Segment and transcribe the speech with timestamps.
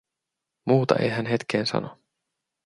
[0.65, 1.97] Muuta ei hän hetkeen sano.